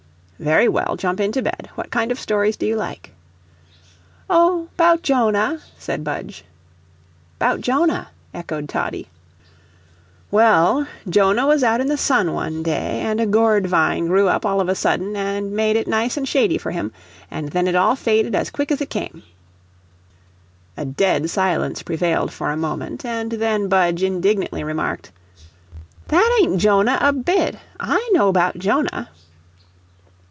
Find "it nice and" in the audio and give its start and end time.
15.75-16.27